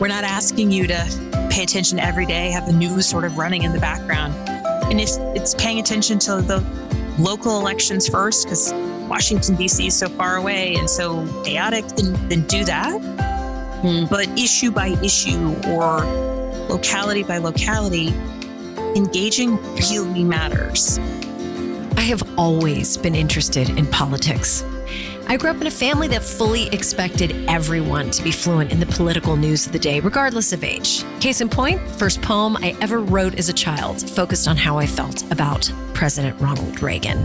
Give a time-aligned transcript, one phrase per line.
[0.00, 3.62] We're not asking you to pay attention every day, have the news sort of running
[3.62, 4.34] in the background.
[4.90, 6.64] And if it's paying attention to the
[7.18, 8.72] local elections first, because
[9.08, 9.86] Washington, D.C.
[9.86, 13.00] is so far away and so chaotic, then, then do that.
[13.82, 14.10] Mm.
[14.10, 16.00] But issue by issue or
[16.68, 18.08] locality by locality,
[18.96, 20.98] engaging really matters.
[21.96, 24.64] I have always been interested in politics.
[25.26, 28.86] I grew up in a family that fully expected everyone to be fluent in the
[28.86, 31.02] political news of the day, regardless of age.
[31.20, 34.86] Case in point, first poem I ever wrote as a child focused on how I
[34.86, 37.18] felt about President Ronald Reagan.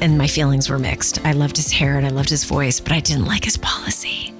[0.00, 1.24] And my feelings were mixed.
[1.24, 4.32] I loved his hair and I loved his voice, but I didn't like his policy.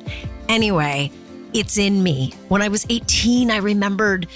[0.49, 1.11] Anyway,
[1.55, 2.35] it's in me.
[2.49, 4.27] When I was 18, I remembered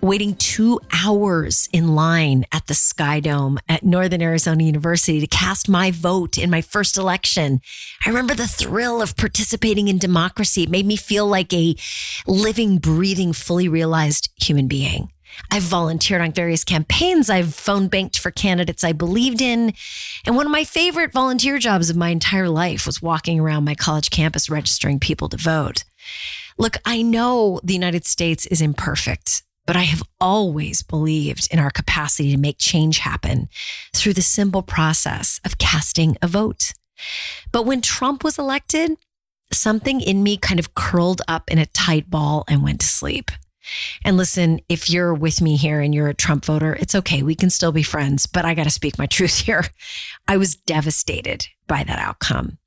[0.00, 5.68] waiting two hours in line at the Sky Dome at Northern Arizona University to cast
[5.68, 7.60] my vote in my first election.
[8.06, 10.62] I remember the thrill of participating in democracy.
[10.62, 11.76] It made me feel like a
[12.26, 15.10] living, breathing, fully realized human being.
[15.50, 17.30] I've volunteered on various campaigns.
[17.30, 19.72] I've phone banked for candidates I believed in.
[20.26, 23.74] And one of my favorite volunteer jobs of my entire life was walking around my
[23.74, 25.84] college campus registering people to vote.
[26.58, 31.70] Look, I know the United States is imperfect but I have always believed in our
[31.70, 33.48] capacity to make change happen
[33.94, 36.72] through the simple process of casting a vote.
[37.52, 38.96] But when Trump was elected,
[39.52, 43.30] something in me kind of curled up in a tight ball and went to sleep.
[44.04, 47.22] And listen, if you're with me here and you're a Trump voter, it's okay.
[47.22, 49.66] We can still be friends, but I got to speak my truth here.
[50.26, 52.58] I was devastated by that outcome.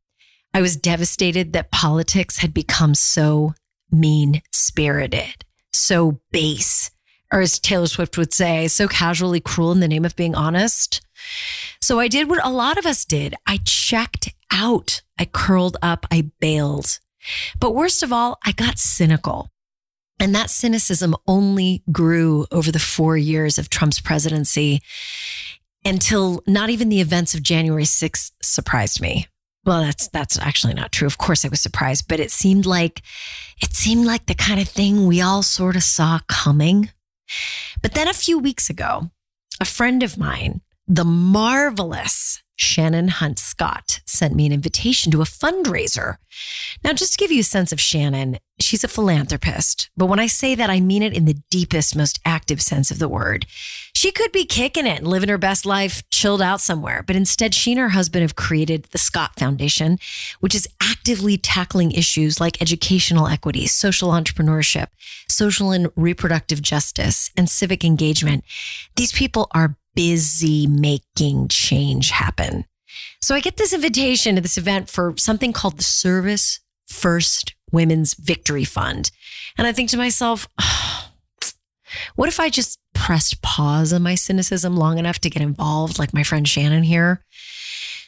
[0.53, 3.55] I was devastated that politics had become so
[3.93, 6.91] mean spirited so base,
[7.31, 11.01] or as Taylor Swift would say, so casually cruel in the name of being honest.
[11.81, 13.35] So I did what a lot of us did.
[13.47, 15.01] I checked out.
[15.19, 16.05] I curled up.
[16.11, 16.99] I bailed.
[17.59, 19.49] But worst of all, I got cynical.
[20.19, 24.81] And that cynicism only grew over the four years of Trump's presidency
[25.83, 29.27] until not even the events of January 6th surprised me.
[29.65, 31.07] Well, that's that's actually not true.
[31.07, 33.01] Of course I was surprised, but it seemed like
[33.61, 36.89] it seemed like the kind of thing we all sort of saw coming.
[37.81, 39.09] But then a few weeks ago,
[39.61, 45.25] a friend of mine, the marvelous Shannon Hunt Scott sent me an invitation to a
[45.25, 46.17] fundraiser.
[46.83, 49.89] Now, just to give you a sense of Shannon, she's a philanthropist.
[49.97, 52.99] But when I say that, I mean it in the deepest, most active sense of
[52.99, 53.45] the word.
[53.93, 57.03] She could be kicking it and living her best life, chilled out somewhere.
[57.05, 59.97] But instead, she and her husband have created the Scott Foundation,
[60.39, 64.87] which is actively tackling issues like educational equity, social entrepreneurship,
[65.27, 68.43] social and reproductive justice, and civic engagement.
[68.95, 72.65] These people are busy making change happen.
[73.21, 78.13] So I get this invitation to this event for something called the Service First Women's
[78.13, 79.11] Victory Fund.
[79.57, 81.09] And I think to myself, oh,
[82.15, 86.13] what if I just pressed pause on my cynicism long enough to get involved, like
[86.13, 87.23] my friend Shannon here?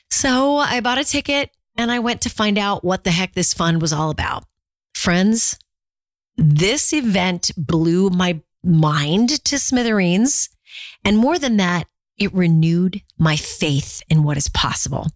[0.09, 3.53] So I bought a ticket and I went to find out what the heck this
[3.53, 4.45] fund was all about.
[4.94, 5.57] Friends,
[6.38, 10.50] this event blew my mind to smithereens.
[11.03, 11.88] And more than that,
[12.18, 15.08] it renewed my faith in what is possible.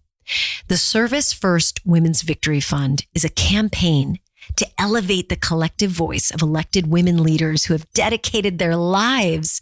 [0.68, 4.18] The Service First Women's Victory Fund is a campaign
[4.56, 9.60] to elevate the collective voice of elected women leaders who have dedicated their lives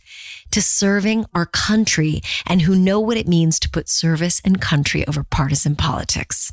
[0.51, 5.07] to serving our country and who know what it means to put service and country
[5.07, 6.53] over partisan politics.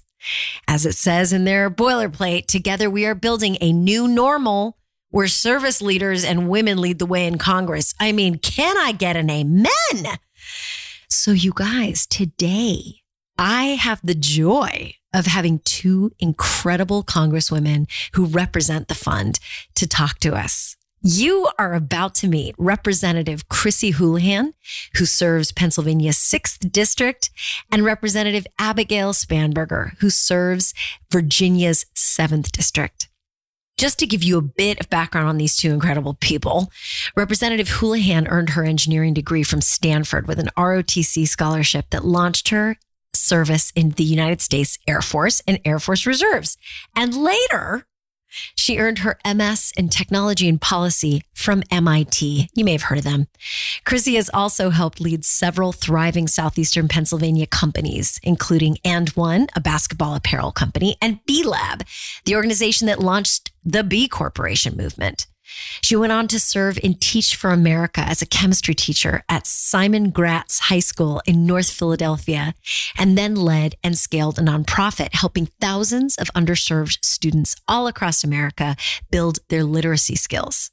[0.68, 4.78] As it says in their boilerplate, together we are building a new normal
[5.16, 7.96] where service leaders and women lead the way in Congress.
[8.02, 9.70] I mean, can I get an amen?
[11.08, 12.98] So, you guys, today
[13.38, 19.40] I have the joy of having two incredible congresswomen who represent the fund
[19.76, 20.76] to talk to us.
[21.02, 24.54] You are about to meet Representative Chrissy Houlihan,
[24.96, 27.30] who serves Pennsylvania's 6th District,
[27.72, 30.74] and Representative Abigail Spanberger, who serves
[31.10, 33.08] Virginia's 7th District.
[33.78, 36.72] Just to give you a bit of background on these two incredible people,
[37.18, 42.78] Representative Houlihan earned her engineering degree from Stanford with an ROTC scholarship that launched her
[43.14, 46.58] service in the United States Air Force and Air Force Reserves.
[46.96, 47.86] And later,
[48.56, 52.50] she earned her MS in technology and policy from MIT.
[52.54, 53.28] You may have heard of them.
[53.86, 60.52] Chrissy has also helped lead several thriving Southeastern Pennsylvania companies, including AND1, a basketball apparel
[60.52, 61.84] company, and B Lab,
[62.26, 65.28] the organization that launched the B Corporation movement.
[65.82, 70.10] She went on to serve in Teach for America as a chemistry teacher at Simon
[70.10, 72.54] Gratz High School in North Philadelphia,
[72.98, 78.76] and then led and scaled a nonprofit helping thousands of underserved students all across America
[79.12, 80.72] build their literacy skills.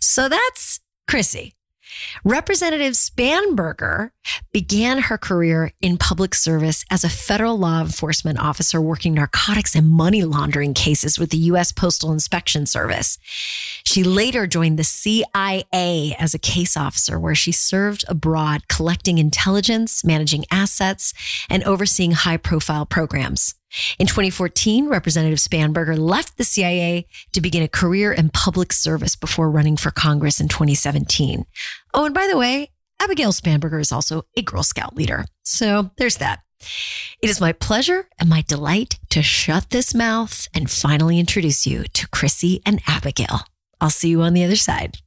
[0.00, 1.54] So that's Chrissy.
[2.24, 4.10] Representative Spanberger
[4.52, 9.88] began her career in public service as a federal law enforcement officer working narcotics and
[9.88, 11.72] money laundering cases with the U.S.
[11.72, 13.18] Postal Inspection Service.
[13.84, 20.04] She later joined the CIA as a case officer, where she served abroad collecting intelligence,
[20.04, 21.12] managing assets,
[21.50, 23.54] and overseeing high profile programs.
[23.98, 29.50] In 2014, Representative Spanberger left the CIA to begin a career in public service before
[29.50, 31.44] running for Congress in 2017.
[31.92, 35.24] Oh, and by the way, Abigail Spanberger is also a Girl Scout leader.
[35.42, 36.40] So there's that.
[37.20, 41.84] It is my pleasure and my delight to shut this mouth and finally introduce you
[41.84, 43.40] to Chrissy and Abigail.
[43.80, 44.98] I'll see you on the other side.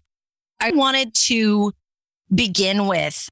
[0.60, 1.74] I wanted to
[2.34, 3.30] begin with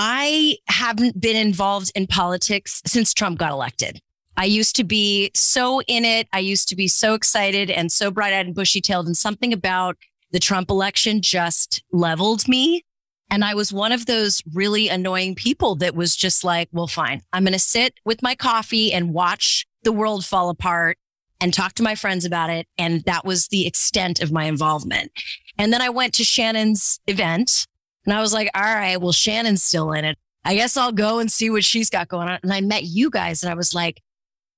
[0.00, 4.00] I haven't been involved in politics since Trump got elected.
[4.38, 6.28] I used to be so in it.
[6.32, 9.06] I used to be so excited and so bright eyed and bushy tailed.
[9.06, 9.96] And something about
[10.30, 12.84] the Trump election just leveled me.
[13.30, 17.22] And I was one of those really annoying people that was just like, well, fine,
[17.32, 20.98] I'm going to sit with my coffee and watch the world fall apart
[21.40, 22.68] and talk to my friends about it.
[22.78, 25.10] And that was the extent of my involvement.
[25.58, 27.66] And then I went to Shannon's event
[28.06, 30.16] and I was like, all right, well, Shannon's still in it.
[30.44, 32.38] I guess I'll go and see what she's got going on.
[32.44, 34.00] And I met you guys and I was like,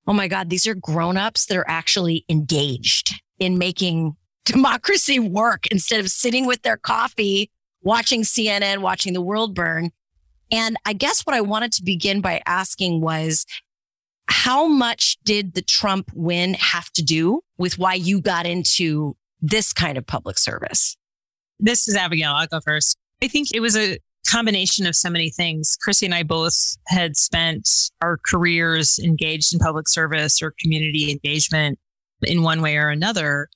[0.07, 6.01] oh my God, these are grown-ups that are actually engaged in making democracy work instead
[6.01, 7.51] of sitting with their coffee,
[7.83, 9.91] watching CNN, watching the world burn.
[10.53, 13.47] And I guess what I wanted to begin by asking was,
[14.31, 19.73] how much did the Trump win have to do with why you got into this
[19.73, 20.97] kind of public service?
[21.59, 22.33] This is Abigail.
[22.33, 22.97] I'll go first.
[23.23, 25.77] I think it was a combination of so many things.
[25.81, 27.69] Chrissy and I both had spent
[28.03, 31.79] our careers engaged in public service or community engagement
[32.23, 33.49] in one way or another.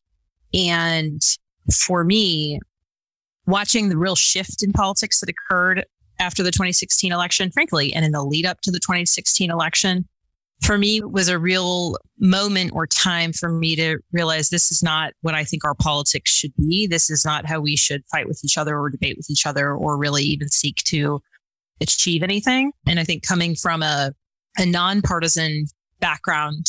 [0.52, 1.20] And
[1.72, 2.61] for me,
[3.46, 5.84] watching the real shift in politics that occurred
[6.19, 10.08] after the 2016 election, frankly, and in the lead up to the 2016 election,
[10.62, 15.12] for me was a real moment or time for me to realize this is not
[15.21, 16.87] what I think our politics should be.
[16.87, 19.73] This is not how we should fight with each other or debate with each other
[19.73, 21.21] or really even seek to
[21.81, 22.73] achieve anything.
[22.87, 24.12] And I think coming from a,
[24.56, 25.67] a nonpartisan
[26.01, 26.67] background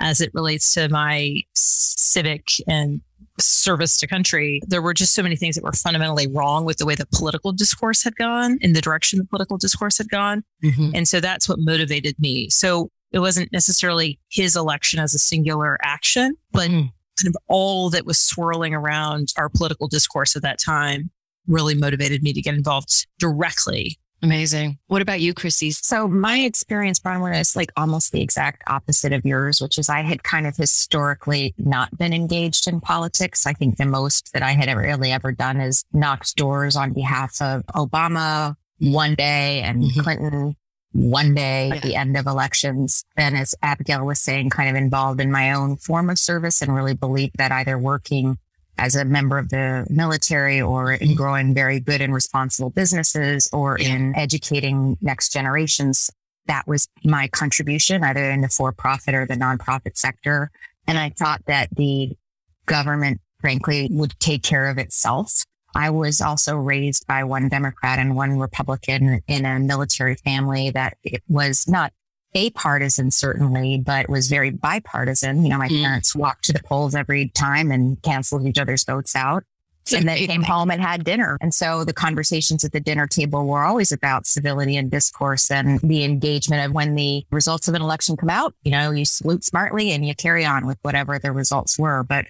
[0.00, 3.00] as it relates to my civic and
[3.38, 6.86] service to country, there were just so many things that were fundamentally wrong with the
[6.86, 10.42] way the political discourse had gone, in the direction the political discourse had gone.
[10.64, 10.90] Mm-hmm.
[10.94, 12.48] And so that's what motivated me.
[12.50, 16.90] So it wasn't necessarily his election as a singular action, but mm.
[17.20, 21.10] kind of all that was swirling around our political discourse at that time
[21.46, 23.98] really motivated me to get involved directly.
[24.22, 24.78] Amazing.
[24.88, 25.70] What about you, Chrissy?
[25.70, 30.02] So my experience, Bronwyn, is like almost the exact opposite of yours, which is I
[30.02, 33.46] had kind of historically not been engaged in politics.
[33.46, 37.40] I think the most that I had really ever done is knocked doors on behalf
[37.40, 40.00] of Obama one day and mm-hmm.
[40.00, 40.56] Clinton
[40.92, 43.04] one day at the end of elections.
[43.16, 46.74] And as Abigail was saying, kind of involved in my own form of service and
[46.74, 48.38] really believed that either working
[48.76, 53.78] as a member of the military or in growing very good and responsible businesses or
[53.78, 56.10] in educating next generations,
[56.46, 60.50] that was my contribution, either in the for profit or the nonprofit sector.
[60.86, 62.16] And I thought that the
[62.66, 68.16] government, frankly, would take care of itself I was also raised by one Democrat and
[68.16, 71.92] one Republican in a military family that it was not
[72.34, 75.42] a partisan, certainly, but was very bipartisan.
[75.42, 75.82] You know, my mm.
[75.82, 79.44] parents walked to the polls every time and canceled each other's votes out.
[79.92, 81.36] and then came home and had dinner.
[81.40, 85.80] And so the conversations at the dinner table were always about civility and discourse and
[85.80, 89.42] the engagement of when the results of an election come out, you know, you salute
[89.42, 92.04] smartly and you carry on with whatever the results were.
[92.04, 92.26] But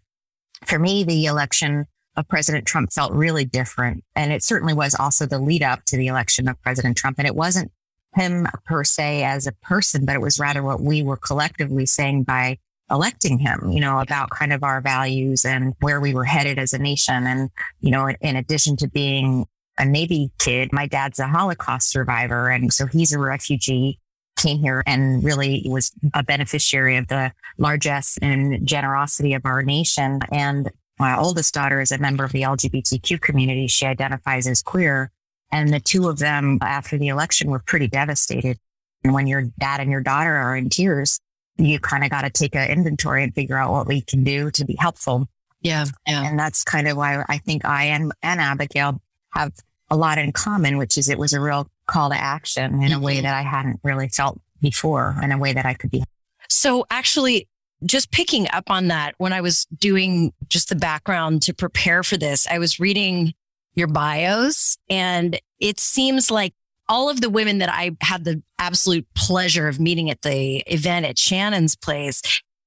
[0.65, 1.87] for me, the election
[2.17, 4.05] of President Trump felt really different.
[4.15, 7.19] And it certainly was also the lead up to the election of President Trump.
[7.19, 7.71] And it wasn't
[8.15, 12.25] him per se as a person, but it was rather what we were collectively saying
[12.25, 12.59] by
[12.91, 16.73] electing him, you know, about kind of our values and where we were headed as
[16.73, 17.27] a nation.
[17.27, 17.51] And,
[17.81, 19.47] you know, in addition to being
[19.79, 22.51] a Navy kid, my dad's a Holocaust survivor.
[22.51, 24.01] And so he's a refugee,
[24.37, 30.21] came here and really was a beneficiary of the largesse and generosity of our nation.
[30.33, 33.67] And my oldest daughter is a member of the LGBTQ community.
[33.67, 35.11] She identifies as queer.
[35.51, 38.59] And the two of them after the election were pretty devastated.
[39.03, 41.19] And when your dad and your daughter are in tears,
[41.57, 44.51] you kind of got to take an inventory and figure out what we can do
[44.53, 45.27] to be helpful.
[45.63, 45.87] Yeah.
[46.07, 46.29] Yeah.
[46.29, 49.53] And that's kind of why I think I and, and Abigail have
[49.89, 53.01] a lot in common, which is it was a real call to action in a
[53.01, 53.23] way mm-hmm.
[53.25, 56.05] that I hadn't really felt before, in a way that I could be.
[56.49, 57.49] So actually,
[57.85, 62.17] just picking up on that, when I was doing just the background to prepare for
[62.17, 63.35] this, I was reading
[63.75, 66.55] your bios and it seems like
[66.89, 71.07] all of the women that I had the absolute pleasure of meeting at the event
[71.07, 72.21] at Shannon's place,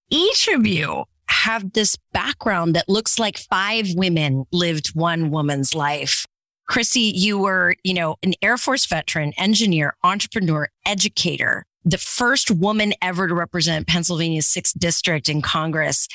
[0.09, 6.25] each of you have this background that looks like five women lived one woman's life.
[6.67, 12.93] Chrissy, you were, you know, an Air Force veteran, engineer, entrepreneur, educator, the first woman
[13.01, 16.07] ever to represent Pennsylvania's sixth district in Congress.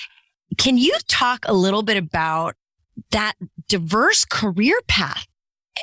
[0.57, 2.55] Can you talk a little bit about
[3.11, 3.35] that
[3.69, 5.27] diverse career path?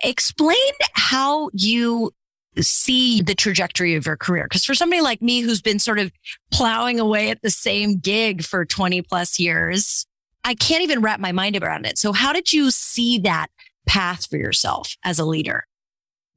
[0.04, 0.58] Explain
[0.94, 2.12] how you
[2.60, 4.46] see the trajectory of your career.
[4.46, 6.12] Because for somebody like me who's been sort of
[6.52, 10.06] plowing away at the same gig for 20 plus years,
[10.44, 11.98] I can't even wrap my mind around it.
[11.98, 13.48] So, how did you see that
[13.88, 15.66] path for yourself as a leader?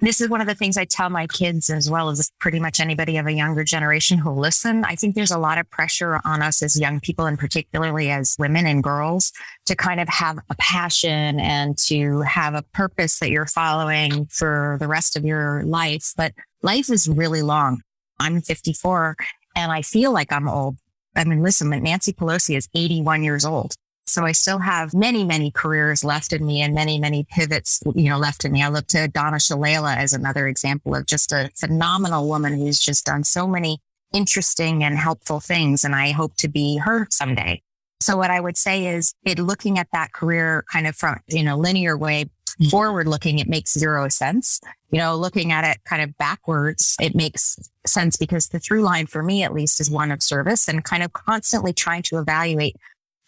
[0.00, 2.78] This is one of the things I tell my kids as well as pretty much
[2.78, 4.84] anybody of a younger generation who listen.
[4.84, 8.36] I think there's a lot of pressure on us as young people and particularly as
[8.38, 9.32] women and girls
[9.66, 14.76] to kind of have a passion and to have a purpose that you're following for
[14.78, 16.12] the rest of your life.
[16.16, 17.82] But life is really long.
[18.20, 19.16] I'm 54
[19.56, 20.76] and I feel like I'm old.
[21.16, 23.74] I mean, listen, Nancy Pelosi is 81 years old.
[24.08, 28.08] So I still have many, many careers left in me and many, many pivots, you
[28.08, 28.62] know, left in me.
[28.62, 33.06] I look to Donna Shalala as another example of just a phenomenal woman who's just
[33.06, 33.80] done so many
[34.12, 35.84] interesting and helpful things.
[35.84, 37.62] And I hope to be her someday.
[38.00, 41.48] So what I would say is it looking at that career kind of from, in
[41.48, 42.68] a linear way, mm-hmm.
[42.68, 44.60] forward looking, it makes zero sense.
[44.90, 49.06] You know, looking at it kind of backwards, it makes sense because the through line
[49.06, 52.76] for me, at least, is one of service and kind of constantly trying to evaluate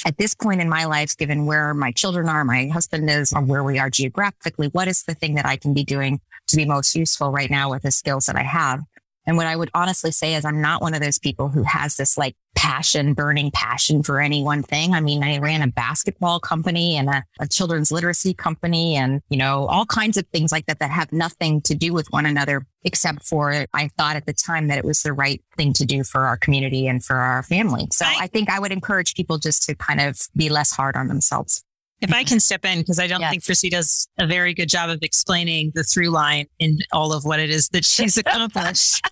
[0.07, 3.43] at this point in my life, given where my children are, my husband is, or
[3.43, 6.65] where we are geographically, what is the thing that I can be doing to be
[6.65, 8.81] most useful right now with the skills that I have?
[9.27, 11.97] And what I would honestly say is I'm not one of those people who has
[11.97, 14.93] this like passion, burning passion for any one thing.
[14.93, 19.37] I mean, I ran a basketball company and a, a, children's literacy company and, you
[19.37, 22.67] know, all kinds of things like that that have nothing to do with one another,
[22.83, 26.03] except for I thought at the time that it was the right thing to do
[26.03, 27.89] for our community and for our family.
[27.93, 30.97] So I, I think I would encourage people just to kind of be less hard
[30.97, 31.63] on themselves.
[32.01, 33.31] If I can step in, because I don't yes.
[33.31, 37.25] think Chrissy does a very good job of explaining the through line in all of
[37.25, 39.07] what it is that she's accomplished.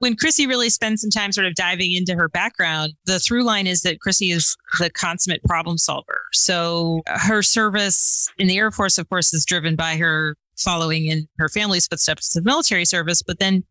[0.00, 3.66] when Chrissy really spends some time sort of diving into her background, the through line
[3.66, 6.20] is that Chrissy is the consummate problem solver.
[6.32, 11.06] So uh, her service in the Air Force, of course, is driven by her following
[11.06, 13.22] in her family's footsteps of military service.
[13.22, 13.64] But then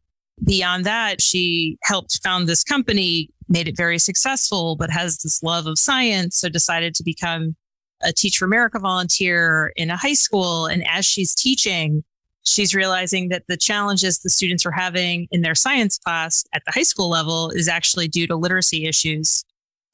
[0.43, 5.67] beyond that, she helped found this company, made it very successful, but has this love
[5.67, 6.37] of science.
[6.37, 7.55] So decided to become
[8.03, 10.65] a Teach for America volunteer in a high school.
[10.65, 12.03] And as she's teaching,
[12.43, 16.71] she's realizing that the challenges the students are having in their science class at the
[16.71, 19.43] high school level is actually due to literacy issues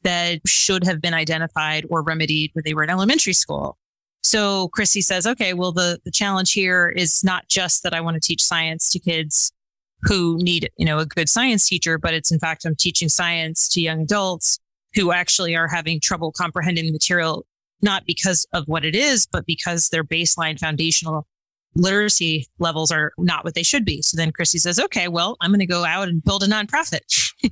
[0.04, 3.78] that should have been identified or remedied when they were in elementary school.
[4.22, 8.16] So Chrissy says, okay, well, the, the challenge here is not just that I want
[8.16, 9.52] to teach science to kids
[10.04, 13.68] who need, you know, a good science teacher, but it's in fact, I'm teaching science
[13.70, 14.60] to young adults
[14.94, 17.46] who actually are having trouble comprehending the material
[17.84, 21.28] not because of what it is, but because their baseline foundational
[21.76, 24.02] literacy levels are not what they should be.
[24.02, 27.02] So then Chrissy says, okay, well, I'm going to go out and build a nonprofit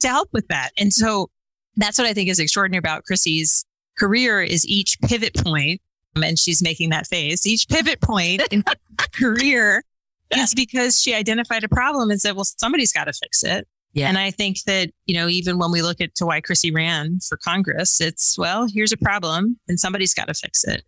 [0.00, 0.70] to help with that.
[0.78, 1.28] And so
[1.76, 3.64] that's what I think is extraordinary about Chrissy's
[3.98, 5.80] career is each pivot point,
[6.16, 9.82] and she's making that face, each pivot point in her career
[10.30, 13.66] is because she identified a problem and said, well, somebody's got to fix it.
[13.94, 14.08] Yeah.
[14.08, 17.20] And I think that, you know, even when we look at to why Chrissy ran
[17.26, 20.82] for Congress, it's, well, here's a problem and somebody's got to fix it.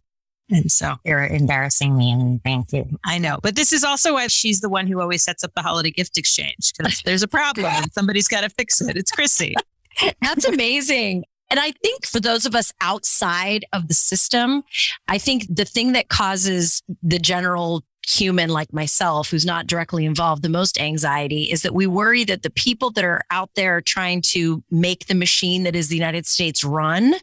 [0.50, 2.86] And so you're embarrassing me and thank you.
[3.04, 3.38] I know.
[3.42, 6.16] But this is also why she's the one who always sets up the holiday gift
[6.18, 8.96] exchange because there's a problem and somebody's got to fix it.
[8.96, 9.54] It's Chrissy.
[10.22, 11.24] That's amazing.
[11.48, 14.62] And I think for those of us outside of the system,
[15.08, 20.42] I think the thing that causes the general human like myself who's not directly involved
[20.42, 24.22] the most anxiety is that we worry that the people that are out there trying
[24.22, 27.14] to make the machine that is the United States run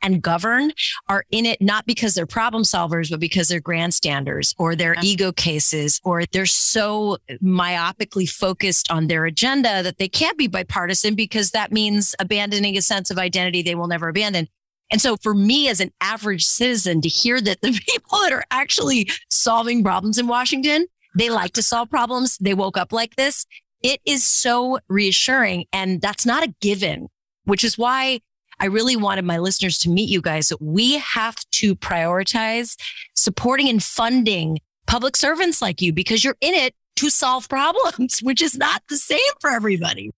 [0.00, 0.72] and govern
[1.08, 5.02] are in it not because they're problem solvers but because they're grandstanders or they're yeah.
[5.04, 11.14] ego cases or they're so myopically focused on their agenda that they can't be bipartisan
[11.14, 14.48] because that means abandoning a sense of identity they will never abandon
[14.90, 18.44] and so for me as an average citizen to hear that the people that are
[18.50, 22.36] actually solving problems in Washington, they like to solve problems.
[22.38, 23.46] They woke up like this.
[23.82, 25.66] It is so reassuring.
[25.72, 27.08] And that's not a given,
[27.44, 28.20] which is why
[28.58, 30.52] I really wanted my listeners to meet you guys.
[30.60, 32.76] We have to prioritize
[33.14, 38.42] supporting and funding public servants like you because you're in it to solve problems, which
[38.42, 40.10] is not the same for everybody.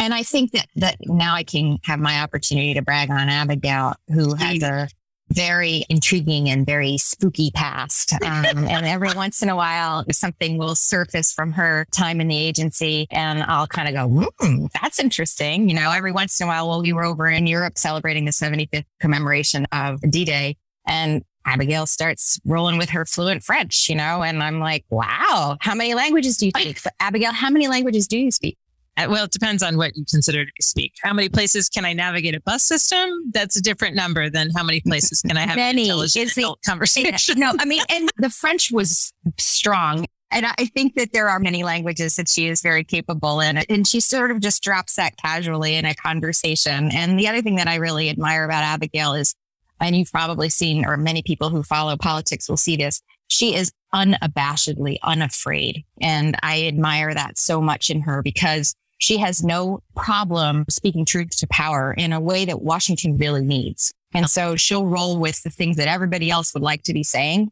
[0.00, 3.94] And I think that that now I can have my opportunity to brag on Abigail,
[4.08, 4.88] who has a
[5.32, 8.14] very intriguing and very spooky past.
[8.30, 12.36] Um, and every once in a while, something will surface from her time in the
[12.36, 16.48] agency, and I'll kind of go, hmm, "That's interesting." You know, every once in a
[16.48, 21.86] while, while we were over in Europe celebrating the 75th commemoration of D-Day, and Abigail
[21.86, 26.36] starts rolling with her fluent French, you know, and I'm like, wow, how many languages
[26.36, 26.80] do you speak?
[27.00, 28.56] Abigail, how many languages do you speak?
[29.00, 30.92] Uh, well, it depends on what you consider to speak.
[31.02, 33.08] How many places can I navigate a bus system?
[33.32, 35.82] That's a different number than how many places can I have many.
[35.82, 37.38] intelligent adult conversation.
[37.38, 40.06] No, I mean, and the French was strong.
[40.32, 43.58] And I think that there are many languages that she is very capable in.
[43.58, 46.90] And she sort of just drops that casually in a conversation.
[46.92, 49.34] And the other thing that I really admire about Abigail is,
[49.80, 53.72] and you've probably seen, or many people who follow politics will see this, she is
[53.92, 55.84] unabashedly unafraid.
[56.00, 61.30] And I admire that so much in her because she has no problem speaking truth
[61.38, 63.92] to power in a way that Washington really needs.
[64.12, 67.50] And so she'll roll with the things that everybody else would like to be saying.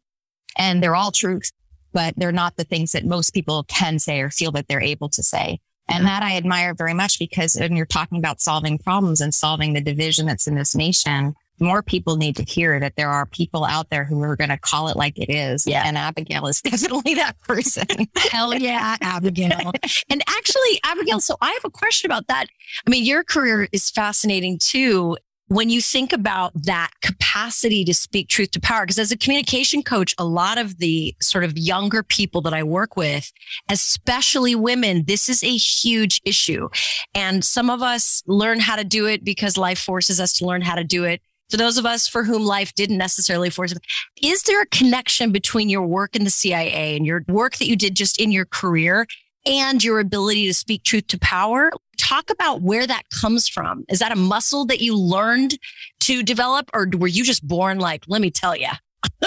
[0.57, 1.51] And they're all truth,
[1.93, 5.09] but they're not the things that most people can say or feel that they're able
[5.09, 5.59] to say.
[5.89, 9.73] And that I admire very much because when you're talking about solving problems and solving
[9.73, 13.65] the division that's in this nation, more people need to hear that there are people
[13.65, 15.67] out there who are going to call it like it is.
[15.67, 15.83] Yeah.
[15.85, 17.87] And Abigail is definitely that person.
[18.31, 19.73] Hell yeah, Abigail.
[20.11, 22.47] and actually, Abigail, so I have a question about that.
[22.87, 25.17] I mean, your career is fascinating too.
[25.51, 29.83] When you think about that capacity to speak truth to power, because as a communication
[29.83, 33.33] coach, a lot of the sort of younger people that I work with,
[33.71, 36.69] especially women, this is a huge issue.
[37.15, 40.61] And some of us learn how to do it because life forces us to learn
[40.61, 43.79] how to do it for those of us for whom life didn't necessarily force it,
[44.23, 47.77] is there a connection between your work in the CIA and your work that you
[47.77, 49.07] did just in your career
[49.47, 51.71] and your ability to speak truth to power?
[51.97, 53.85] Talk about where that comes from.
[53.89, 55.59] Is that a muscle that you learned
[56.01, 58.69] to develop, or were you just born like, let me tell you?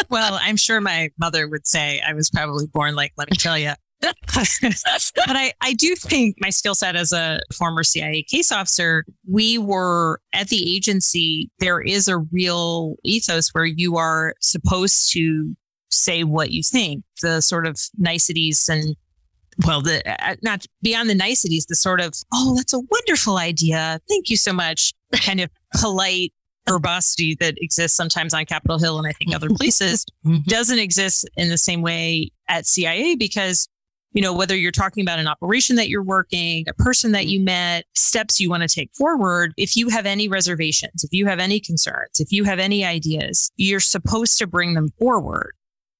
[0.10, 3.58] well, I'm sure my mother would say I was probably born like, let me tell
[3.58, 3.74] you.
[4.02, 9.58] but I, I do think my skill set as a former CIA case officer, we
[9.58, 15.56] were at the agency, there is a real ethos where you are supposed to
[15.90, 18.96] say what you think, the sort of niceties and
[19.66, 24.00] well, the uh, not beyond the niceties, the sort of, oh, that's a wonderful idea.
[24.10, 24.94] Thank you so much.
[25.14, 26.34] Kind of polite
[26.68, 30.42] verbosity that exists sometimes on Capitol Hill and I think other places mm-hmm.
[30.48, 33.68] doesn't exist in the same way at CIA because
[34.13, 37.39] you know, whether you're talking about an operation that you're working, a person that you
[37.39, 41.39] met, steps you want to take forward, if you have any reservations, if you have
[41.39, 45.54] any concerns, if you have any ideas, you're supposed to bring them forward.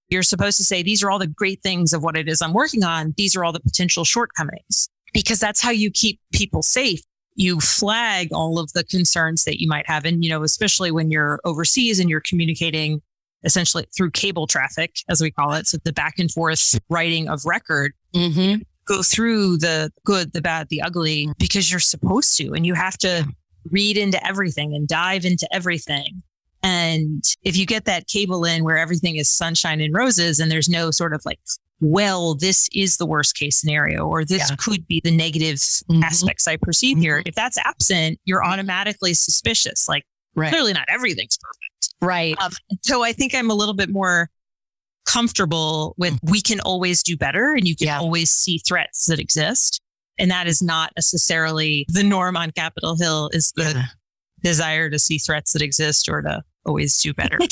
[0.10, 2.54] You're supposed to say, these are all the great things of what it is I'm
[2.54, 3.14] working on.
[3.16, 7.02] These are all the potential shortcomings because that's how you keep people safe.
[7.36, 10.04] You flag all of the concerns that you might have.
[10.04, 13.02] And, you know, especially when you're overseas and you're communicating
[13.44, 15.66] essentially through cable traffic, as we call it.
[15.66, 17.94] So the back and forth writing of record.
[18.16, 18.62] Mm-hmm.
[18.86, 22.98] Go through the good, the bad, the ugly because you're supposed to, and you have
[23.00, 23.26] to
[23.70, 26.24] read into everything and dive into everything.
[26.64, 30.70] And if you get that cable in where everything is sunshine and roses and there's
[30.70, 31.40] no sort of like,
[31.80, 34.56] well, this is the worst case scenario, or this yeah.
[34.58, 36.04] could be the negative mm-hmm.
[36.04, 37.02] aspects I perceive mm-hmm.
[37.02, 37.24] here.
[37.26, 39.88] If that's absent, you're automatically suspicious.
[39.90, 40.04] Like,
[40.36, 40.52] right.
[40.52, 41.96] clearly not everything's perfect.
[42.02, 42.40] Right.
[42.40, 44.30] Um, so I think I'm a little bit more
[45.12, 46.32] comfortable with mm-hmm.
[46.32, 48.00] we can always do better and you can yeah.
[48.00, 49.82] always see threats that exist.
[50.18, 53.86] And that is not necessarily the norm on Capitol Hill is the yeah.
[54.44, 57.40] desire to see threats that exist or to always do better.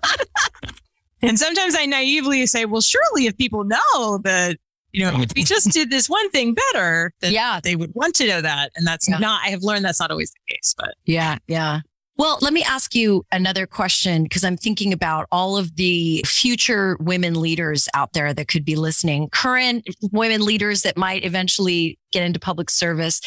[1.22, 4.56] and sometimes I naively say, well, surely if people know that,
[4.92, 8.26] you know, if we just did this one thing better, yeah, they would want to
[8.26, 8.72] know that.
[8.74, 9.18] And that's yeah.
[9.18, 11.80] not, I have learned that's not always the case, but yeah, yeah.
[12.20, 16.98] Well, let me ask you another question because I'm thinking about all of the future
[17.00, 22.22] women leaders out there that could be listening, current women leaders that might eventually get
[22.22, 23.22] into public service.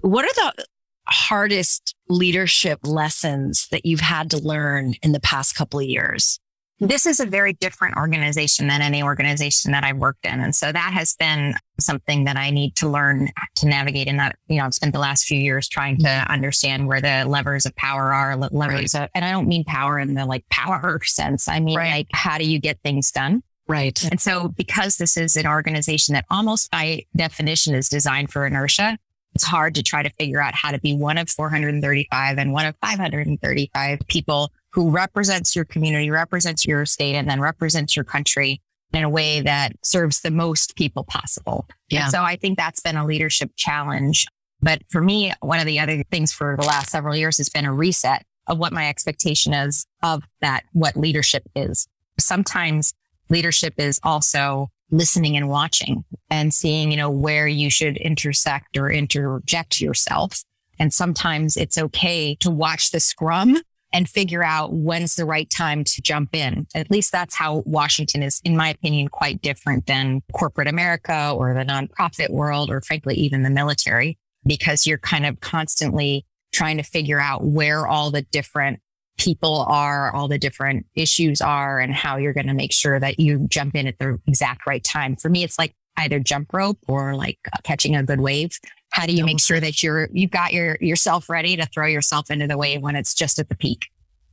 [0.00, 0.64] What are the
[1.06, 6.40] hardest leadership lessons that you've had to learn in the past couple of years?
[6.88, 10.40] This is a very different organization than any organization that I've worked in.
[10.40, 14.36] And so that has been something that I need to learn to navigate in that,
[14.48, 16.32] you know, I've spent the last few years trying to mm-hmm.
[16.32, 19.04] understand where the levers of power are, levers right.
[19.04, 21.48] of, and I don't mean power in the like power sense.
[21.48, 21.90] I mean, right.
[21.90, 23.42] like, how do you get things done?
[23.68, 24.02] Right.
[24.10, 28.98] And so because this is an organization that almost by definition is designed for inertia,
[29.34, 32.66] it's hard to try to figure out how to be one of 435 and one
[32.66, 38.60] of 535 people who represents your community, represents your state, and then represents your country
[38.92, 41.66] in a way that serves the most people possible.
[41.88, 42.08] Yeah.
[42.08, 44.26] so I think that's been a leadership challenge.
[44.60, 47.64] But for me, one of the other things for the last several years has been
[47.64, 51.86] a reset of what my expectation is of that, what leadership is.
[52.18, 52.94] Sometimes
[53.28, 58.90] leadership is also listening and watching and seeing, you know, where you should intersect or
[58.90, 60.44] interject yourself.
[60.78, 63.56] And sometimes it's okay to watch the scrum
[63.92, 66.66] and figure out when's the right time to jump in.
[66.74, 71.54] At least that's how Washington is, in my opinion, quite different than corporate America or
[71.54, 76.82] the nonprofit world, or frankly, even the military, because you're kind of constantly trying to
[76.82, 78.80] figure out where all the different
[79.18, 83.20] people are, all the different issues are, and how you're going to make sure that
[83.20, 85.16] you jump in at the exact right time.
[85.16, 88.58] For me, it's like either jump rope or like catching a good wave.
[88.92, 92.30] How do you make sure that you're you've got your yourself ready to throw yourself
[92.30, 93.86] into the wave when it's just at the peak?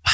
[0.05, 0.13] Wow.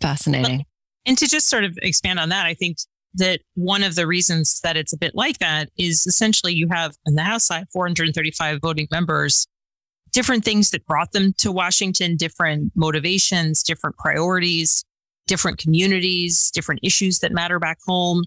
[0.00, 0.64] Fascinating.
[1.06, 2.78] And to just sort of expand on that, I think
[3.14, 6.96] that one of the reasons that it's a bit like that is essentially you have
[7.06, 9.46] in the House side 435 voting members,
[10.10, 14.84] different things that brought them to Washington, different motivations, different priorities,
[15.26, 18.24] different communities, different issues that matter back home.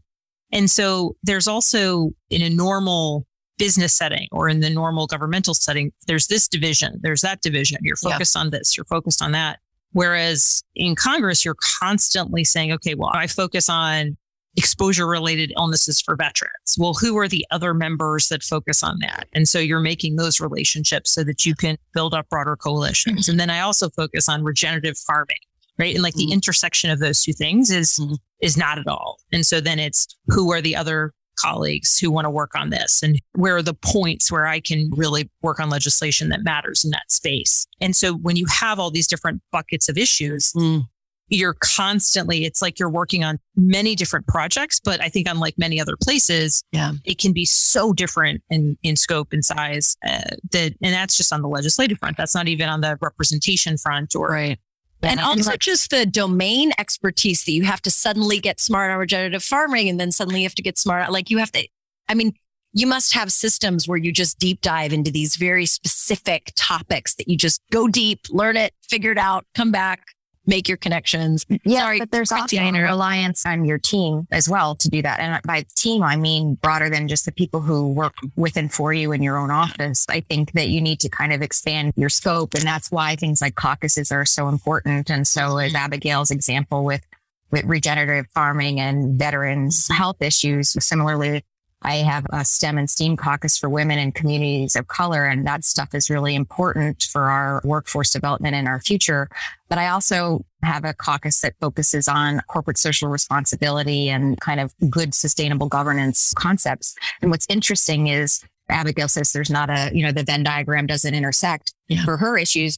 [0.51, 3.27] And so there's also in a normal
[3.57, 7.79] business setting or in the normal governmental setting, there's this division, there's that division.
[7.81, 8.41] You're focused yeah.
[8.41, 9.59] on this, you're focused on that.
[9.93, 14.17] Whereas in Congress, you're constantly saying, okay, well, I focus on
[14.57, 16.75] exposure related illnesses for veterans.
[16.77, 19.27] Well, who are the other members that focus on that?
[19.33, 23.21] And so you're making those relationships so that you can build up broader coalitions.
[23.21, 23.31] Mm-hmm.
[23.31, 25.37] And then I also focus on regenerative farming,
[25.77, 25.93] right?
[25.93, 26.29] And like mm-hmm.
[26.29, 28.15] the intersection of those two things is mm-hmm.
[28.41, 29.19] is not at all.
[29.31, 33.01] And so then it's who are the other colleagues who want to work on this
[33.03, 36.91] and where are the points where I can really work on legislation that matters in
[36.91, 37.67] that space.
[37.81, 40.83] And so when you have all these different buckets of issues, mm.
[41.29, 45.79] you're constantly, it's like you're working on many different projects, but I think unlike many
[45.79, 46.91] other places, yeah.
[47.05, 51.31] it can be so different in, in scope and size uh, that, and that's just
[51.31, 52.17] on the legislative front.
[52.17, 54.59] That's not even on the representation front or right
[55.03, 59.43] and also just the domain expertise that you have to suddenly get smart on regenerative
[59.43, 61.11] farming and then suddenly you have to get smart.
[61.11, 61.67] Like you have to,
[62.09, 62.33] I mean,
[62.73, 67.27] you must have systems where you just deep dive into these very specific topics that
[67.27, 70.01] you just go deep, learn it, figure it out, come back,
[70.47, 71.45] make your connections.
[71.63, 75.19] Yeah, Sorry, but there's also a reliance on your team as well to do that.
[75.19, 78.93] And by team, I mean broader than just the people who work with and for
[78.93, 80.05] you in your own office.
[80.09, 82.53] I think that you need to kind of expand your scope.
[82.53, 85.09] And that's why things like caucuses are so important.
[85.09, 85.83] And so as mm-hmm.
[85.83, 87.01] Abigail's example with
[87.49, 89.93] with regenerative farming and veterans mm-hmm.
[89.93, 91.43] health issues, similarly
[91.83, 95.63] I have a STEM and STEAM caucus for women and communities of color, and that
[95.63, 99.29] stuff is really important for our workforce development and our future.
[99.69, 104.73] But I also have a caucus that focuses on corporate social responsibility and kind of
[104.89, 106.95] good sustainable governance concepts.
[107.21, 111.13] And what's interesting is Abigail says there's not a, you know, the Venn diagram doesn't
[111.13, 112.03] intersect yeah.
[112.03, 112.77] for her issues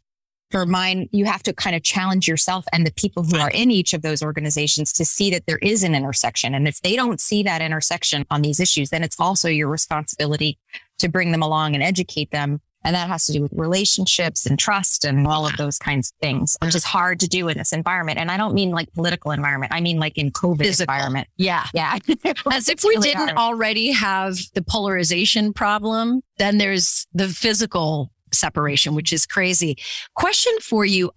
[0.52, 3.70] for mine, you have to kind of challenge yourself and the people who are in
[3.70, 6.56] each of those organizations to see that there is an intersection.
[6.56, 10.58] And if they don't see that intersection on these issues, then it's also your responsibility
[10.98, 12.62] to bring them along and educate them.
[12.84, 16.18] And that has to do with relationships and trust and all of those kinds of
[16.22, 18.18] things, which is hard to do in this environment.
[18.20, 19.74] And I don't mean like political environment.
[19.74, 20.94] I mean like in COVID Physical.
[20.94, 21.28] environment.
[21.36, 21.66] Yeah.
[21.74, 21.98] Yeah.
[22.52, 23.38] As if we really didn't hard.
[23.38, 29.78] already have the polarization problem, then there's the physical separation, which is crazy.
[30.16, 31.12] Question for you,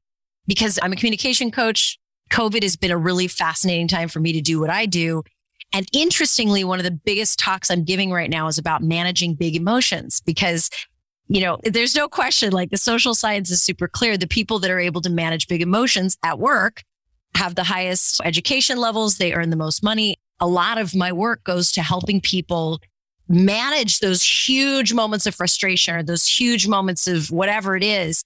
[0.46, 1.98] because I'm a communication coach.
[2.30, 5.22] COVID has been a really fascinating time for me to do what I do.
[5.72, 9.56] And interestingly, one of the biggest talks I'm giving right now is about managing big
[9.56, 10.68] emotions because,
[11.28, 14.16] you know, there's no question like the social science is super clear.
[14.16, 16.82] The people that are able to manage big emotions at work
[17.34, 19.16] have the highest education levels.
[19.16, 20.16] They earn the most money.
[20.40, 22.80] A lot of my work goes to helping people
[23.32, 28.24] manage those huge moments of frustration or those huge moments of whatever it is.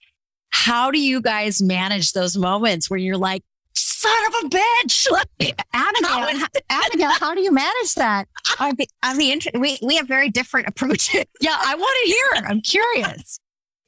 [0.51, 3.43] How do you guys manage those moments where you're like,
[3.75, 5.07] son of a bitch?
[5.73, 8.27] Abigail, Abigail, how do you manage that?
[8.59, 11.25] I mean, I mean, we, we have very different approaches.
[11.41, 12.51] yeah, I want to hear.
[12.51, 13.39] I'm curious.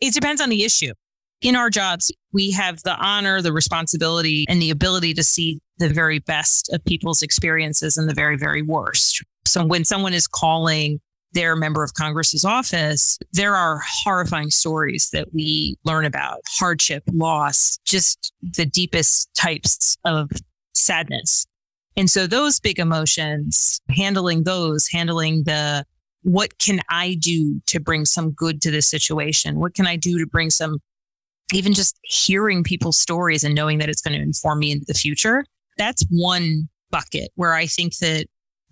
[0.00, 0.92] It depends on the issue.
[1.40, 5.88] In our jobs, we have the honor, the responsibility, and the ability to see the
[5.88, 9.22] very best of people's experiences and the very, very worst.
[9.46, 11.00] So when someone is calling
[11.32, 17.78] their member of Congress's office, there are horrifying stories that we learn about hardship, loss,
[17.84, 20.30] just the deepest types of
[20.72, 21.46] sadness.
[21.96, 25.84] And so those big emotions, handling those, handling the
[26.22, 29.58] what can I do to bring some good to this situation?
[29.58, 30.78] What can I do to bring some,
[31.52, 34.94] even just hearing people's stories and knowing that it's going to inform me into the
[34.94, 35.44] future?
[35.76, 38.26] That's one bucket where I think that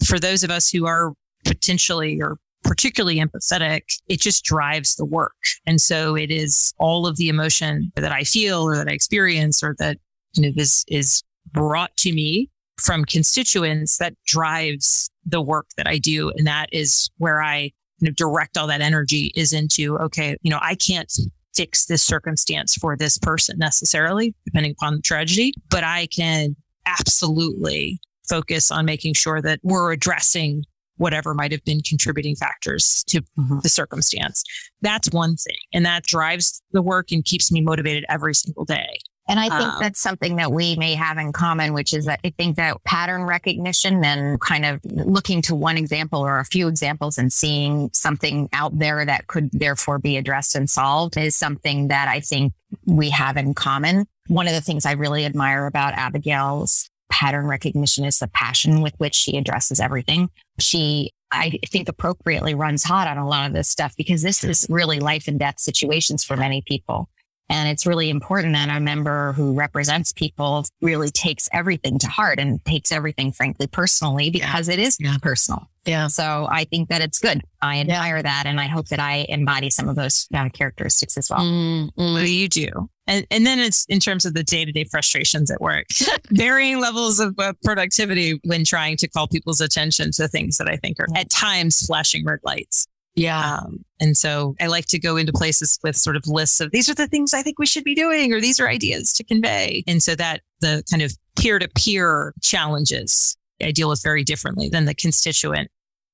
[0.05, 1.13] for those of us who are
[1.45, 2.37] potentially or
[2.67, 5.37] particularly empathetic, it just drives the work.
[5.67, 9.63] And so it is all of the emotion that I feel or that I experience
[9.63, 9.99] or that
[10.35, 12.51] you know, is, is brought to me
[12.81, 16.31] from constituents that drives the work that I do.
[16.37, 20.51] And that is where I you know, direct all that energy is into, okay, you
[20.51, 21.11] know, I can't
[21.55, 27.99] fix this circumstance for this person necessarily, depending upon the tragedy, but I can absolutely
[28.29, 30.65] focus on making sure that we're addressing
[30.97, 33.59] whatever might have been contributing factors to mm-hmm.
[33.63, 34.43] the circumstance.
[34.83, 35.57] That's one thing.
[35.73, 38.99] And that drives the work and keeps me motivated every single day.
[39.29, 42.21] And I think um, that's something that we may have in common, which is that
[42.25, 46.69] I think that pattern recognition and kind of looking to one example or a few
[46.69, 51.89] examples and seeing something out there that could therefore be addressed and solved is something
[51.89, 52.53] that I think
[52.85, 54.07] we have in common.
[54.29, 58.95] One of the things I really admire about Abigail's pattern recognition is the passion with
[58.99, 60.31] which she addresses everything.
[60.61, 64.67] She I think appropriately runs hot on a lot of this stuff because this is
[64.71, 67.09] really life and death situations for many people.
[67.49, 72.39] And it's really important that a member who represents people really takes everything to heart
[72.39, 74.75] and takes everything, frankly, personally, because yeah.
[74.75, 75.17] it is yeah.
[75.23, 75.69] personal.
[75.87, 76.09] Yeah.
[76.09, 77.43] So I think that it's good.
[77.63, 78.23] I admire yeah.
[78.23, 78.45] that.
[78.47, 81.41] And I hope that I embody some of those uh, characteristics as well.
[81.41, 82.91] Mm, you do.
[83.07, 85.87] And, and then it's in terms of the day to day frustrations at work,
[86.31, 90.77] varying levels of uh, productivity when trying to call people's attention to things that I
[90.77, 92.89] think are at times flashing red lights.
[93.15, 93.61] Yeah.
[93.61, 96.89] Um, and so I like to go into places with sort of lists of these
[96.91, 99.85] are the things I think we should be doing, or these are ideas to convey.
[99.87, 104.69] And so that the kind of peer to peer challenges I deal with very differently
[104.69, 105.71] than the constituent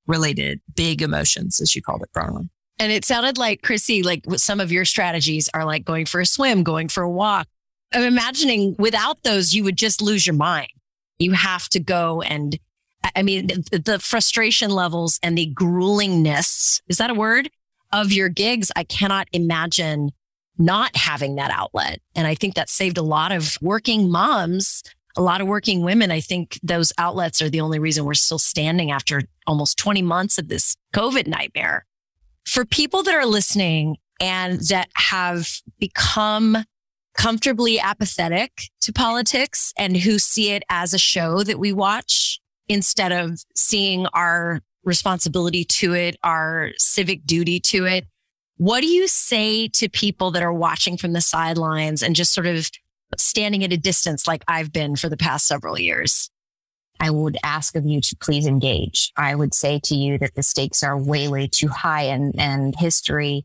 [0.07, 2.49] related big emotions, as you called it, Bronwyn.
[2.79, 6.27] And it sounded like, Chrissy, like some of your strategies are like going for a
[6.27, 7.47] swim, going for a walk.
[7.93, 10.71] I'm imagining without those, you would just lose your mind.
[11.19, 12.59] You have to go and
[13.17, 17.51] I mean, the frustration levels and the gruelingness, is that a word?
[17.93, 20.11] Of your gigs, I cannot imagine
[20.57, 22.01] not having that outlet.
[22.15, 24.83] And I think that saved a lot of working moms,
[25.17, 26.11] a lot of working women.
[26.11, 30.39] I think those outlets are the only reason we're still standing after almost 20 months
[30.39, 31.85] of this COVID nightmare.
[32.47, 35.49] For people that are listening and that have
[35.79, 36.59] become
[37.15, 43.13] comfortably apathetic to politics and who see it as a show that we watch instead
[43.13, 48.07] of seeing our responsibility to it, our civic duty to it.
[48.57, 52.47] What do you say to people that are watching from the sidelines and just sort
[52.47, 52.71] of
[53.19, 56.31] standing at a distance like I've been for the past several years?
[57.01, 59.13] I would ask of you to please engage.
[59.17, 62.75] I would say to you that the stakes are way, way too high and, and
[62.79, 63.45] history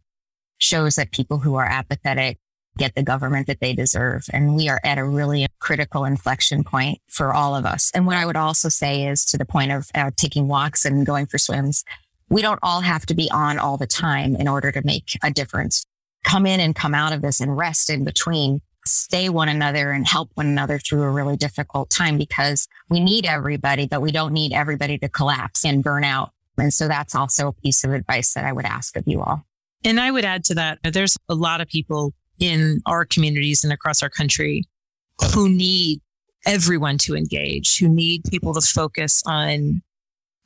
[0.59, 2.37] shows that people who are apathetic
[2.77, 4.25] get the government that they deserve.
[4.31, 7.91] And we are at a really critical inflection point for all of us.
[7.93, 11.05] And what I would also say is to the point of uh, taking walks and
[11.05, 11.83] going for swims,
[12.29, 15.31] we don't all have to be on all the time in order to make a
[15.31, 15.85] difference.
[16.23, 18.61] Come in and come out of this and rest in between.
[18.89, 23.25] Stay one another and help one another through a really difficult time because we need
[23.25, 26.31] everybody, but we don't need everybody to collapse and burn out.
[26.57, 29.43] And so that's also a piece of advice that I would ask of you all.
[29.83, 33.71] And I would add to that, there's a lot of people in our communities and
[33.71, 34.63] across our country
[35.33, 36.01] who need
[36.45, 39.81] everyone to engage, who need people to focus on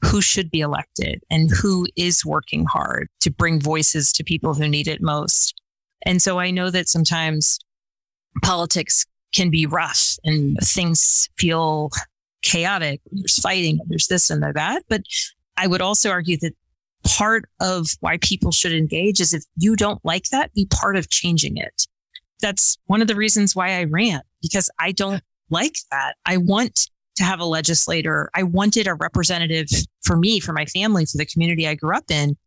[0.03, 4.67] who should be elected and who is working hard to bring voices to people who
[4.67, 5.61] need it most.
[6.03, 7.59] And so I know that sometimes
[8.43, 11.89] politics can be rough and things feel
[12.41, 13.01] chaotic.
[13.11, 14.83] There's fighting, there's this and that.
[14.89, 15.01] But
[15.57, 16.55] I would also argue that
[17.03, 21.09] part of why people should engage is if you don't like that, be part of
[21.09, 21.87] changing it.
[22.41, 26.15] That's one of the reasons why I ran because I don't like that.
[26.25, 28.29] I want to have a legislator.
[28.33, 29.67] I wanted a representative
[30.01, 32.37] for me, for my family, for the community I grew up in.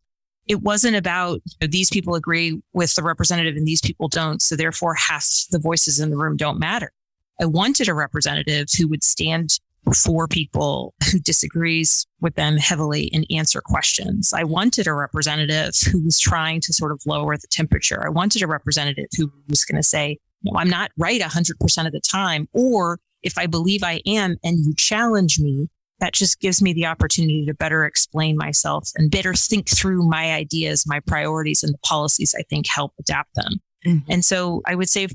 [0.47, 4.43] It wasn't about you know, these people agree with the representative and these people don't.
[4.43, 6.93] So therefore half the voices in the room don't matter.
[7.41, 9.59] I wanted a representative who would stand
[9.93, 14.33] for people who disagrees with them heavily and answer questions.
[14.33, 18.05] I wanted a representative who was trying to sort of lower the temperature.
[18.05, 21.93] I wanted a representative who was going to say, no, I'm not right 100% of
[21.93, 22.49] the time.
[22.53, 25.69] Or if I believe I am and you challenge me,
[26.01, 30.33] that just gives me the opportunity to better explain myself and better think through my
[30.33, 33.55] ideas, my priorities, and the policies I think help adapt them.
[33.87, 34.11] Mm-hmm.
[34.11, 35.09] And so I would say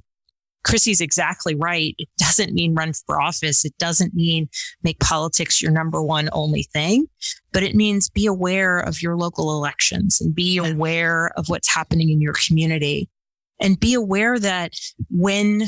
[0.63, 1.95] Chrissy's exactly right.
[1.97, 3.65] It doesn't mean run for office.
[3.65, 4.49] It doesn't mean
[4.83, 7.07] make politics your number one only thing,
[7.51, 12.09] but it means be aware of your local elections and be aware of what's happening
[12.09, 13.09] in your community
[13.59, 14.73] and be aware that
[15.09, 15.63] when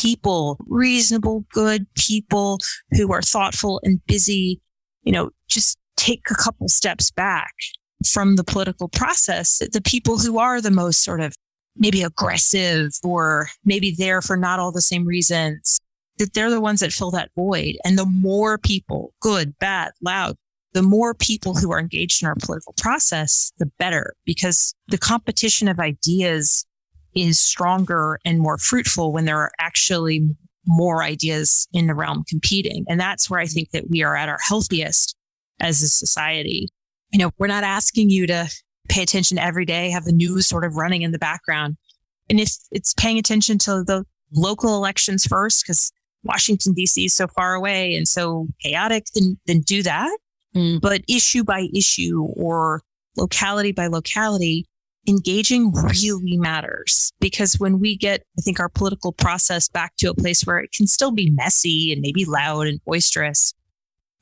[0.00, 2.58] people, reasonable, good people
[2.92, 4.60] who are thoughtful and busy,
[5.02, 7.52] you know, just take a couple steps back
[8.10, 11.34] from the political process, the people who are the most sort of
[11.76, 15.78] maybe aggressive or maybe there for not all the same reasons,
[16.18, 17.76] that they're the ones that fill that void.
[17.84, 20.36] And the more people, good, bad, loud,
[20.72, 25.68] the more people who are engaged in our political process, the better, because the competition
[25.68, 26.64] of ideas
[27.14, 30.28] is stronger and more fruitful when there are actually
[30.66, 32.84] more ideas in the realm competing.
[32.88, 35.16] And that's where I think that we are at our healthiest
[35.58, 36.68] as a society.
[37.12, 38.48] You know, we're not asking you to
[38.88, 41.76] pay attention every day, have the news sort of running in the background.
[42.28, 45.92] And if it's paying attention to the local elections first, because
[46.22, 47.06] Washington, D.C.
[47.06, 50.16] is so far away and so chaotic, then, then do that.
[50.54, 50.80] Mm.
[50.80, 52.82] But issue by issue or
[53.16, 54.66] locality by locality,
[55.08, 60.14] engaging really matters because when we get, I think, our political process back to a
[60.14, 63.54] place where it can still be messy and maybe loud and boisterous,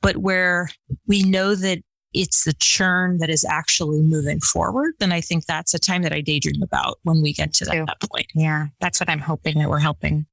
[0.01, 0.69] but where
[1.07, 1.79] we know that
[2.13, 6.13] it's the churn that is actually moving forward, then I think that's a time that
[6.13, 8.27] I daydream about when we get to that, that point.
[8.33, 10.25] Yeah, that's what I'm hoping that we're helping.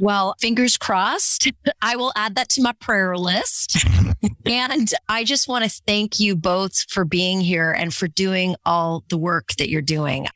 [0.00, 1.50] Well, fingers crossed.
[1.82, 3.76] I will add that to my prayer list.
[4.46, 9.04] and I just want to thank you both for being here and for doing all
[9.08, 10.28] the work that you're doing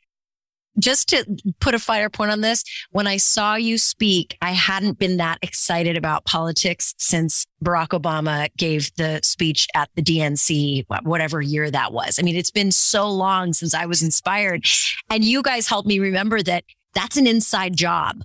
[0.79, 1.25] just to
[1.59, 5.39] put a finer point on this, when I saw you speak, I hadn't been that
[5.41, 11.93] excited about politics since Barack Obama gave the speech at the DNC, whatever year that
[11.93, 12.19] was.
[12.19, 14.65] I mean, it's been so long since I was inspired.
[15.09, 18.23] And you guys helped me remember that that's an inside job.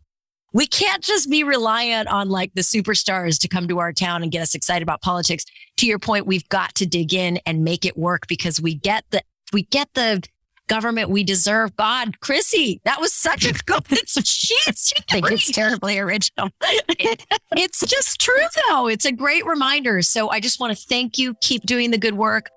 [0.58, 4.32] We can't just be reliant on like the superstars to come to our town and
[4.32, 5.44] get us excited about politics.
[5.76, 9.04] To your point, we've got to dig in and make it work because we get
[9.10, 10.20] the, we get the
[10.66, 11.76] government we deserve.
[11.76, 13.84] God, Chrissy, that was such a good
[14.26, 14.58] sheet.
[14.66, 14.72] I
[15.12, 16.50] think it's terribly original.
[16.58, 18.34] it's just true
[18.68, 18.88] though.
[18.88, 20.02] It's a great reminder.
[20.02, 21.36] So I just want to thank you.
[21.40, 22.50] Keep doing the good work.